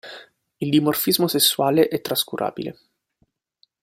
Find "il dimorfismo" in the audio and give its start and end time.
0.57-1.27